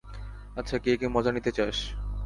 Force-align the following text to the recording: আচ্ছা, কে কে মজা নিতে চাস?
আচ্ছা, 0.55 0.75
কে 0.77 0.91
কে 0.97 1.07
মজা 1.07 1.31
নিতে 1.31 1.51
চাস? 1.51 1.77